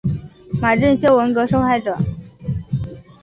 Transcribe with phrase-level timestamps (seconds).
[0.59, 1.95] 马正秀文革受害者。